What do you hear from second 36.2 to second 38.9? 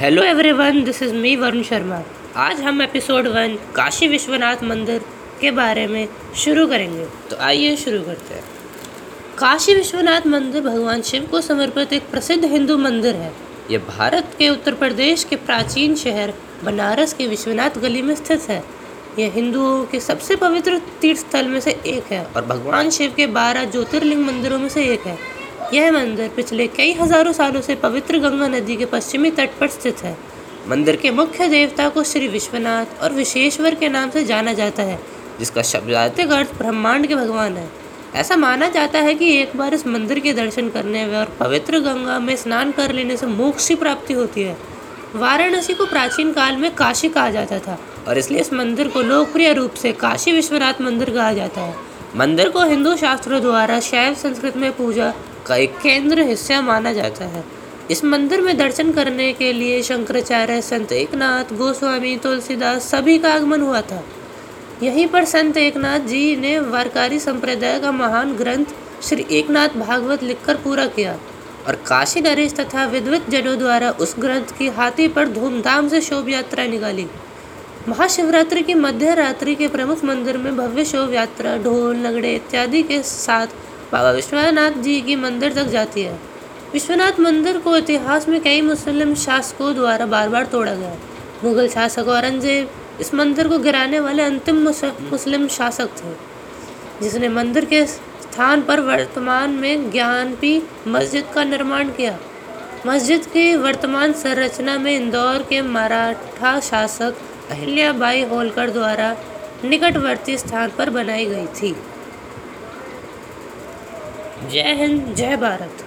अर्थ ब्रह्मांड के भगवान है। ऐसा माना